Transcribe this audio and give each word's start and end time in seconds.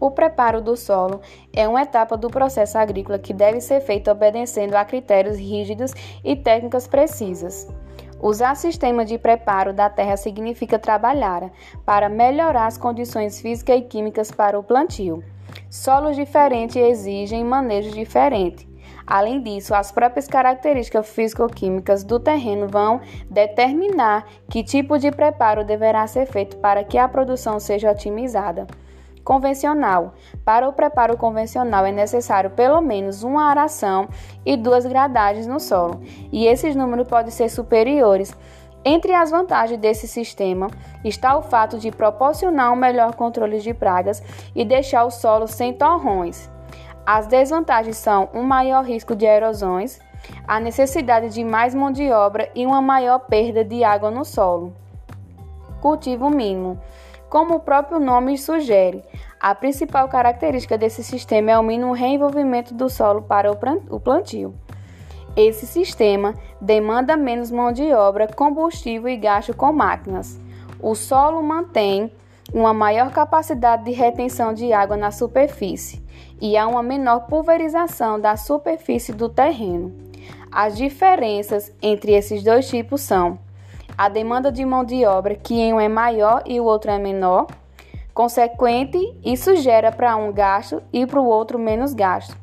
O 0.00 0.10
preparo 0.10 0.62
do 0.62 0.78
solo 0.78 1.20
é 1.52 1.68
uma 1.68 1.82
etapa 1.82 2.16
do 2.16 2.30
processo 2.30 2.78
agrícola 2.78 3.18
que 3.18 3.34
deve 3.34 3.60
ser 3.60 3.82
feita 3.82 4.10
obedecendo 4.10 4.74
a 4.74 4.84
critérios 4.84 5.36
rígidos 5.36 5.92
e 6.24 6.34
técnicas 6.34 6.86
precisas. 6.86 7.68
Usar 8.18 8.54
sistema 8.54 9.04
de 9.04 9.18
preparo 9.18 9.74
da 9.74 9.90
terra 9.90 10.16
significa 10.16 10.78
trabalhar 10.78 11.50
para 11.84 12.08
melhorar 12.08 12.66
as 12.66 12.78
condições 12.78 13.40
físicas 13.40 13.78
e 13.78 13.82
químicas 13.82 14.30
para 14.30 14.58
o 14.58 14.62
plantio. 14.62 15.22
Solos 15.68 16.16
diferentes 16.16 16.76
exigem 16.76 17.44
manejo 17.44 17.90
diferente. 17.90 18.68
Além 19.06 19.42
disso, 19.42 19.74
as 19.74 19.90
próprias 19.90 20.26
características 20.26 21.08
físico-químicas 21.08 22.04
do 22.04 22.20
terreno 22.20 22.68
vão 22.68 23.00
determinar 23.28 24.26
que 24.48 24.62
tipo 24.62 24.98
de 24.98 25.10
preparo 25.10 25.64
deverá 25.64 26.06
ser 26.06 26.26
feito 26.26 26.56
para 26.58 26.84
que 26.84 26.96
a 26.96 27.08
produção 27.08 27.58
seja 27.58 27.90
otimizada. 27.90 28.66
Convencional. 29.24 30.14
Para 30.44 30.68
o 30.68 30.72
preparo 30.72 31.16
convencional 31.16 31.84
é 31.84 31.92
necessário 31.92 32.50
pelo 32.50 32.80
menos 32.80 33.22
uma 33.22 33.50
aração 33.50 34.08
e 34.44 34.56
duas 34.56 34.86
gradagens 34.86 35.46
no 35.46 35.60
solo, 35.60 36.00
e 36.32 36.46
esses 36.46 36.74
números 36.74 37.06
podem 37.06 37.30
ser 37.30 37.48
superiores. 37.48 38.34
Entre 38.82 39.12
as 39.12 39.30
vantagens 39.30 39.78
desse 39.78 40.08
sistema 40.08 40.68
está 41.04 41.36
o 41.36 41.42
fato 41.42 41.78
de 41.78 41.90
proporcionar 41.90 42.72
um 42.72 42.76
melhor 42.76 43.14
controle 43.14 43.60
de 43.60 43.74
pragas 43.74 44.22
e 44.54 44.64
deixar 44.64 45.04
o 45.04 45.10
solo 45.10 45.46
sem 45.46 45.74
torrões. 45.74 46.50
As 47.04 47.26
desvantagens 47.26 47.98
são 47.98 48.30
um 48.32 48.42
maior 48.42 48.84
risco 48.84 49.14
de 49.14 49.26
erosões, 49.26 50.00
a 50.46 50.58
necessidade 50.58 51.28
de 51.28 51.44
mais 51.44 51.74
mão 51.74 51.90
de 51.90 52.10
obra 52.10 52.50
e 52.54 52.64
uma 52.64 52.80
maior 52.80 53.18
perda 53.18 53.62
de 53.64 53.84
água 53.84 54.10
no 54.10 54.24
solo. 54.24 54.72
Cultivo 55.80 56.30
mínimo. 56.30 56.78
Como 57.30 57.54
o 57.54 57.60
próprio 57.60 58.00
nome 58.00 58.36
sugere, 58.36 59.04
a 59.38 59.54
principal 59.54 60.08
característica 60.08 60.76
desse 60.76 61.04
sistema 61.04 61.52
é 61.52 61.58
o 61.58 61.62
mínimo 61.62 61.92
reenvolvimento 61.92 62.74
do 62.74 62.90
solo 62.90 63.22
para 63.22 63.52
o 63.52 64.00
plantio. 64.00 64.52
Esse 65.36 65.64
sistema 65.64 66.34
demanda 66.60 67.16
menos 67.16 67.52
mão 67.52 67.70
de 67.70 67.92
obra, 67.92 68.26
combustível 68.26 69.08
e 69.08 69.16
gasto 69.16 69.54
com 69.54 69.72
máquinas. 69.72 70.40
O 70.82 70.96
solo 70.96 71.40
mantém 71.40 72.12
uma 72.52 72.74
maior 72.74 73.12
capacidade 73.12 73.84
de 73.84 73.92
retenção 73.92 74.52
de 74.52 74.72
água 74.72 74.96
na 74.96 75.12
superfície 75.12 76.04
e 76.40 76.56
há 76.56 76.66
uma 76.66 76.82
menor 76.82 77.28
pulverização 77.28 78.18
da 78.18 78.36
superfície 78.36 79.12
do 79.12 79.28
terreno. 79.28 79.94
As 80.50 80.76
diferenças 80.76 81.72
entre 81.80 82.12
esses 82.12 82.42
dois 82.42 82.68
tipos 82.68 83.02
são 83.02 83.38
a 84.00 84.08
demanda 84.08 84.50
de 84.50 84.64
mão 84.64 84.82
de 84.82 85.04
obra, 85.04 85.34
que 85.34 85.60
em 85.60 85.74
um 85.74 85.78
é 85.78 85.86
maior 85.86 86.42
e 86.46 86.58
o 86.58 86.64
outro 86.64 86.90
é 86.90 86.98
menor. 86.98 87.48
Consequente, 88.14 88.98
isso 89.22 89.54
gera 89.56 89.92
para 89.92 90.16
um 90.16 90.32
gasto 90.32 90.82
e 90.90 91.04
para 91.04 91.20
o 91.20 91.26
outro 91.26 91.58
menos 91.58 91.92
gasto. 91.92 92.34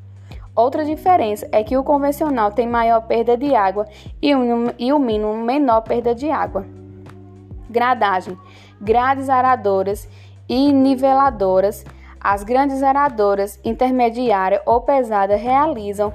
Outra 0.56 0.86
diferença 0.86 1.50
é 1.52 1.64
que 1.64 1.76
o 1.76 1.84
convencional 1.84 2.52
tem 2.52 2.68
maior 2.68 3.02
perda 3.08 3.36
de 3.36 3.56
água 3.56 3.88
e 4.22 4.36
o, 4.36 4.72
e 4.78 4.94
o 4.94 5.00
mínimo 5.00 5.36
menor 5.36 5.82
perda 5.82 6.14
de 6.14 6.30
água. 6.30 6.64
Gradagem: 7.68 8.38
grades 8.80 9.28
aradoras 9.28 10.08
e 10.48 10.72
niveladoras. 10.72 11.84
As 12.22 12.44
grandes 12.44 12.84
aradoras 12.84 13.60
intermediária 13.66 14.62
ou 14.64 14.82
pesada 14.82 15.36
realizam 15.36 16.14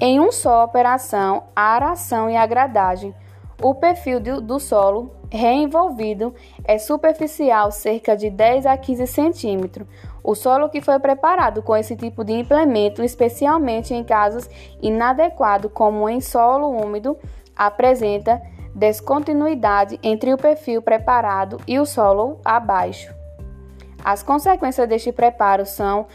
em 0.00 0.18
uma 0.18 0.32
só 0.32 0.64
operação 0.64 1.44
a 1.54 1.74
aração 1.76 2.28
e 2.28 2.36
a 2.36 2.44
gradagem. 2.44 3.14
O 3.62 3.74
perfil 3.74 4.20
do, 4.20 4.40
do 4.40 4.58
solo 4.58 5.10
reenvolvido 5.30 6.34
é 6.64 6.78
superficial, 6.78 7.70
cerca 7.70 8.16
de 8.16 8.30
10 8.30 8.66
a 8.66 8.76
15 8.76 9.06
centímetros. 9.06 9.86
O 10.24 10.34
solo 10.34 10.68
que 10.68 10.80
foi 10.80 10.98
preparado 10.98 11.62
com 11.62 11.76
esse 11.76 11.94
tipo 11.94 12.24
de 12.24 12.32
implemento, 12.32 13.02
especialmente 13.02 13.94
em 13.94 14.02
casos 14.02 14.48
inadequados, 14.82 15.70
como 15.72 16.08
em 16.08 16.20
solo 16.20 16.68
úmido, 16.68 17.16
apresenta 17.54 18.40
descontinuidade 18.74 19.98
entre 20.02 20.32
o 20.32 20.38
perfil 20.38 20.80
preparado 20.80 21.58
e 21.66 21.78
o 21.78 21.84
solo 21.84 22.40
abaixo. 22.44 23.14
As 24.02 24.22
consequências 24.22 24.88
deste 24.88 25.12
preparo 25.12 25.66
são 25.66 26.06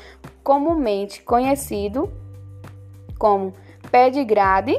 comumente 0.43 1.21
conhecido 1.21 2.11
como 3.19 3.53
pé 3.91 4.09
de 4.09 4.23
grade 4.23 4.75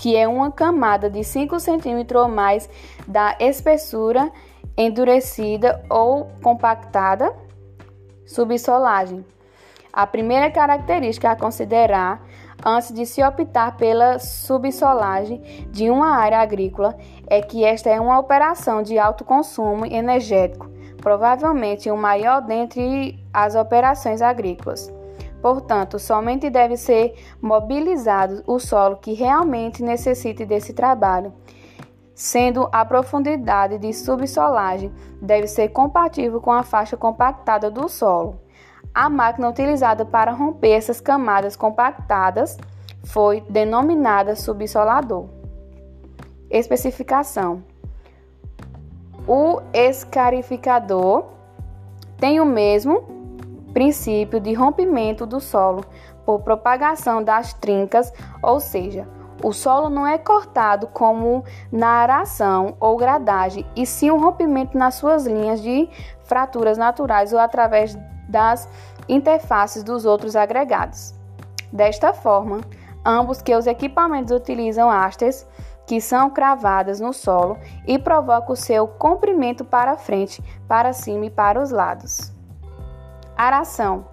que 0.00 0.16
é 0.16 0.26
uma 0.26 0.50
camada 0.50 1.10
de 1.10 1.22
5 1.22 1.60
centímetros 1.60 2.22
ou 2.22 2.28
mais 2.28 2.70
da 3.06 3.36
espessura 3.38 4.32
endurecida 4.74 5.84
ou 5.90 6.30
compactada, 6.42 7.34
subsolagem. 8.26 9.22
A 9.92 10.06
primeira 10.06 10.50
característica 10.50 11.30
a 11.30 11.36
considerar 11.36 12.26
antes 12.64 12.94
de 12.94 13.04
se 13.04 13.22
optar 13.22 13.76
pela 13.76 14.18
subsolagem 14.18 15.66
de 15.70 15.90
uma 15.90 16.16
área 16.16 16.38
agrícola 16.38 16.96
é 17.26 17.42
que 17.42 17.62
esta 17.62 17.90
é 17.90 18.00
uma 18.00 18.18
operação 18.18 18.82
de 18.82 18.98
alto 18.98 19.22
consumo 19.22 19.84
energético, 19.84 20.70
provavelmente 20.96 21.90
o 21.90 21.96
maior 21.96 22.40
dentre 22.40 23.22
as 23.34 23.54
operações 23.54 24.22
agrícolas. 24.22 24.90
Portanto, 25.40 25.98
somente 25.98 26.50
deve 26.50 26.76
ser 26.76 27.14
mobilizado 27.40 28.42
o 28.46 28.58
solo 28.58 28.96
que 28.96 29.14
realmente 29.14 29.82
necessite 29.82 30.44
desse 30.44 30.74
trabalho, 30.74 31.32
sendo 32.14 32.68
a 32.70 32.84
profundidade 32.84 33.78
de 33.78 33.92
subsolagem 33.94 34.92
deve 35.20 35.46
ser 35.46 35.68
compatível 35.68 36.40
com 36.40 36.52
a 36.52 36.62
faixa 36.62 36.96
compactada 36.96 37.70
do 37.70 37.88
solo. 37.88 38.38
A 38.94 39.08
máquina 39.08 39.48
utilizada 39.48 40.04
para 40.04 40.32
romper 40.32 40.72
essas 40.72 41.00
camadas 41.00 41.56
compactadas 41.56 42.58
foi 43.04 43.40
denominada 43.48 44.36
subsolador. 44.36 45.26
Especificação: 46.50 47.62
O 49.26 49.60
escarificador 49.72 51.24
tem 52.18 52.40
o 52.40 52.44
mesmo 52.44 53.19
princípio 53.72 54.40
de 54.40 54.52
rompimento 54.52 55.26
do 55.26 55.40
solo 55.40 55.84
por 56.24 56.40
propagação 56.40 57.22
das 57.22 57.52
trincas, 57.54 58.12
ou 58.42 58.60
seja, 58.60 59.06
o 59.42 59.52
solo 59.52 59.88
não 59.88 60.06
é 60.06 60.18
cortado 60.18 60.86
como 60.86 61.44
na 61.72 61.88
aração 61.88 62.76
ou 62.78 62.96
gradagem, 62.96 63.66
e 63.74 63.86
sim 63.86 64.10
um 64.10 64.20
rompimento 64.20 64.76
nas 64.76 64.94
suas 64.94 65.26
linhas 65.26 65.62
de 65.62 65.88
fraturas 66.24 66.76
naturais 66.76 67.32
ou 67.32 67.38
através 67.38 67.96
das 68.28 68.68
interfaces 69.08 69.82
dos 69.82 70.04
outros 70.04 70.36
agregados. 70.36 71.14
Desta 71.72 72.12
forma, 72.12 72.60
ambos 73.04 73.40
que 73.40 73.54
os 73.54 73.66
equipamentos 73.66 74.32
utilizam 74.32 74.90
hastes 74.90 75.46
que 75.86 76.00
são 76.00 76.30
cravadas 76.30 77.00
no 77.00 77.12
solo 77.12 77.58
e 77.86 77.98
provocam 77.98 78.52
o 78.52 78.56
seu 78.56 78.86
comprimento 78.86 79.64
para 79.64 79.96
frente, 79.96 80.42
para 80.68 80.92
cima 80.92 81.26
e 81.26 81.30
para 81.30 81.60
os 81.60 81.70
lados. 81.70 82.39
Aração. 83.40 84.04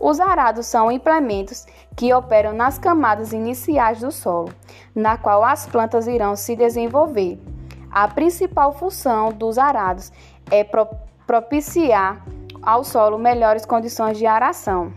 Os 0.00 0.18
arados 0.18 0.64
são 0.64 0.90
implementos 0.90 1.66
que 1.94 2.14
operam 2.14 2.54
nas 2.54 2.78
camadas 2.78 3.34
iniciais 3.34 4.00
do 4.00 4.10
solo, 4.10 4.48
na 4.94 5.18
qual 5.18 5.44
as 5.44 5.66
plantas 5.66 6.06
irão 6.06 6.34
se 6.34 6.56
desenvolver. 6.56 7.38
A 7.90 8.08
principal 8.08 8.72
função 8.72 9.32
dos 9.32 9.58
arados 9.58 10.10
é 10.50 10.64
pro 10.64 10.88
propiciar 11.26 12.24
ao 12.62 12.84
solo 12.84 13.18
melhores 13.18 13.66
condições 13.66 14.16
de 14.16 14.24
aração. 14.24 14.94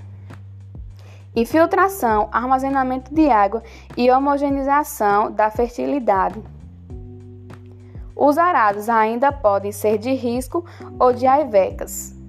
Infiltração, 1.35 2.29
armazenamento 2.31 3.13
de 3.13 3.29
água 3.29 3.61
e 3.97 4.09
homogeneização 4.09 5.29
da 5.29 5.51
fertilidade. 5.51 6.41
Os 8.15 8.37
arados 8.37 8.87
ainda 8.87 9.29
podem 9.29 9.73
ser 9.73 9.97
de 9.97 10.13
risco 10.13 10.63
ou 10.97 11.11
de 11.11 11.27
aivecas 11.27 12.20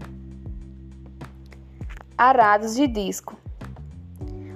arados 2.22 2.76
de 2.76 2.86
disco. 2.86 3.36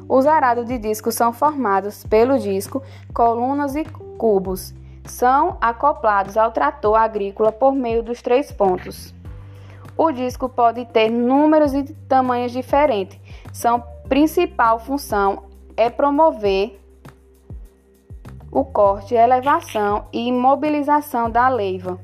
Os 0.09 0.25
arados 0.25 0.67
de 0.67 0.79
disco 0.79 1.11
são 1.11 1.33
formados 1.33 2.05
pelo 2.05 2.39
disco, 2.39 2.81
colunas 3.13 3.75
e 3.75 3.85
cubos. 3.85 4.73
São 5.05 5.57
acoplados 5.61 6.37
ao 6.37 6.53
trator 6.53 6.97
agrícola 6.97 7.51
por 7.51 7.75
meio 7.75 8.05
dos 8.05 8.23
três 8.23 8.53
pontos. 8.53 9.13
O 9.97 10.13
disco 10.13 10.49
pode 10.49 10.85
ter 10.87 11.11
números 11.11 11.75
e 11.75 11.83
tamanhos 12.09 12.53
diferentes. 12.53 13.19
Sua 13.53 13.81
principal 14.09 14.79
função 14.79 15.45
é 15.77 15.91
promover 15.91 16.81
o 18.53 18.65
corte, 18.65 19.15
elevação 19.15 20.07
e 20.13 20.29
imobilização 20.29 21.29
da 21.29 21.49
leiva. 21.49 21.99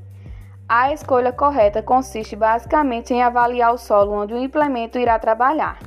A 0.75 0.91
escolha 0.91 1.35
correta 1.35 1.83
consiste 1.83 2.35
basicamente 2.35 3.13
em 3.13 3.23
avaliar 3.23 3.75
o 3.75 3.77
solo 3.77 4.13
onde 4.13 4.33
o 4.33 4.39
implemento 4.39 4.99
irá 4.99 5.19
trabalhar. 5.19 5.79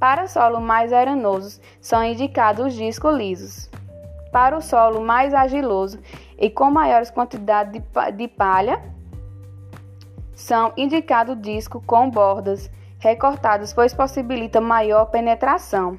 Para 0.00 0.26
solo 0.26 0.58
mais 0.58 0.90
arenosos, 0.90 1.60
são 1.82 2.02
indicados 2.02 2.68
os 2.68 2.72
discos 2.72 3.14
lisos. 3.14 3.70
Para 4.32 4.56
o 4.56 4.62
solo 4.62 5.02
mais 5.02 5.34
argiloso 5.34 6.00
e 6.38 6.48
com 6.48 6.70
maiores 6.70 7.10
quantidades 7.10 7.82
de 8.16 8.26
palha, 8.26 8.80
são 10.32 10.72
indicados 10.78 11.38
discos 11.42 11.82
com 11.84 12.08
bordas 12.08 12.70
recortados, 12.98 13.74
pois 13.74 13.92
possibilita 13.92 14.62
maior 14.62 15.10
penetração. 15.10 15.98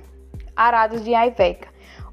Arados 0.55 1.03
de 1.03 1.13
aiveca. 1.13 1.67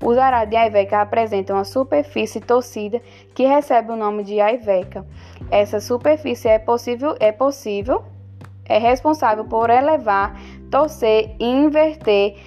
Os 0.05 0.19
arados 0.19 0.51
de 0.51 0.57
aiveca 0.57 1.01
apresentam 1.01 1.57
uma 1.57 1.65
superfície 1.65 2.41
torcida 2.41 3.01
que 3.35 3.47
recebe 3.47 3.93
o 3.93 3.97
nome 3.97 4.23
de 4.23 4.39
aiveca. 4.39 5.07
Essa 5.53 5.81
superfície 5.81 6.49
é 6.49 6.59
possível, 6.59 7.15
é 7.21 7.31
possível, 7.31 8.03
é 8.65 8.79
responsável 8.79 9.45
por 9.45 9.69
elevar, 9.69 10.35
torcer 10.71 11.37
e 11.39 11.45
inverter 11.45 12.39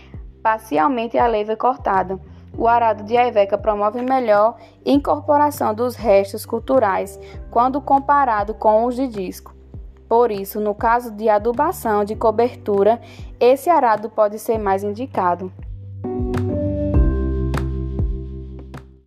parcialmente 0.41 1.15
a 1.15 1.27
leiva 1.27 1.55
cortada. 1.55 2.19
O 2.57 2.67
arado 2.67 3.03
de 3.03 3.15
aiveca 3.15 3.59
promove 3.59 4.01
melhor 4.01 4.55
incorporação 4.83 5.71
dos 5.71 5.95
restos 5.95 6.47
culturais 6.47 7.19
quando 7.51 7.79
comparado 7.79 8.55
com 8.55 8.85
os 8.85 8.95
de 8.95 9.07
disco. 9.07 9.53
Por 10.09 10.31
isso, 10.31 10.59
no 10.59 10.73
caso 10.73 11.11
de 11.11 11.29
adubação 11.29 12.03
de 12.03 12.15
cobertura, 12.15 12.99
esse 13.39 13.69
arado 13.69 14.09
pode 14.09 14.39
ser 14.39 14.57
mais 14.57 14.83
indicado. 14.83 15.53